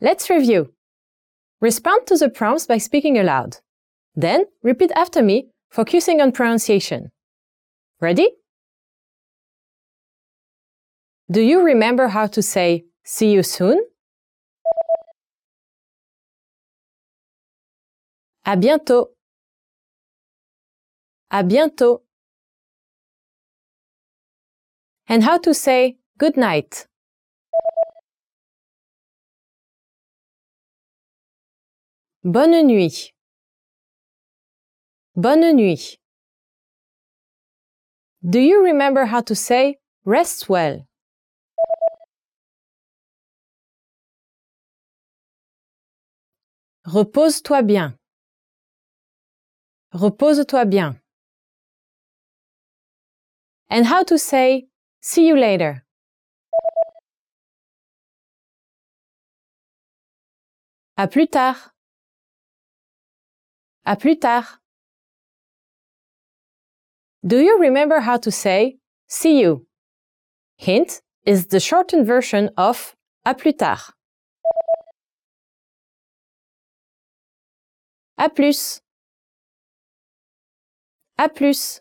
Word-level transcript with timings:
Let's 0.00 0.28
review. 0.28 0.72
Respond 1.60 2.06
to 2.06 2.16
the 2.16 2.28
prompts 2.28 2.66
by 2.66 2.78
speaking 2.78 3.18
aloud. 3.18 3.58
Then 4.14 4.44
repeat 4.62 4.92
after 4.94 5.22
me, 5.22 5.48
focusing 5.70 6.20
on 6.20 6.32
pronunciation. 6.32 7.10
Ready? 8.00 8.28
Do 11.30 11.40
you 11.40 11.62
remember 11.62 12.08
how 12.08 12.26
to 12.28 12.42
say 12.42 12.84
see 13.04 13.32
you 13.32 13.42
soon? 13.42 13.80
À 18.46 18.56
bientôt. 18.56 19.08
À 21.32 21.42
bientôt. 21.42 22.02
And 25.08 25.24
how 25.24 25.38
to 25.38 25.54
say 25.54 25.96
good 26.18 26.36
night. 26.36 26.86
Bonne 32.26 32.66
nuit. 32.66 33.14
Bonne 35.14 35.52
nuit. 35.54 35.96
Do 38.28 38.40
you 38.40 38.64
remember 38.64 39.04
how 39.04 39.20
to 39.20 39.36
say 39.36 39.78
rest 40.04 40.48
well? 40.48 40.88
Repose-toi 46.84 47.62
bien. 47.62 47.94
Repose-toi 49.92 50.64
bien. 50.64 51.00
And 53.70 53.86
how 53.86 54.02
to 54.02 54.18
say 54.18 54.66
see 55.00 55.28
you 55.28 55.36
later. 55.36 55.84
À 60.98 61.06
plus 61.08 61.28
tard. 61.28 61.75
À 63.86 63.94
plus 63.94 64.18
tard. 64.18 64.60
Do 67.24 67.38
you 67.38 67.56
remember 67.60 68.00
how 68.00 68.16
to 68.18 68.32
say 68.32 68.78
see 69.06 69.40
you? 69.40 69.66
Hint 70.56 71.02
is 71.24 71.46
the 71.46 71.60
shortened 71.60 72.04
version 72.04 72.50
of 72.56 72.96
à 73.24 73.34
plus 73.38 73.52
tard. 73.52 73.94
À 78.18 78.28
plus. 78.34 78.80
À 81.16 81.28
plus. 81.32 81.80